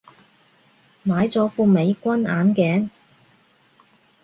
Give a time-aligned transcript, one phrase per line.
[1.05, 2.89] 買咗副美軍眼鏡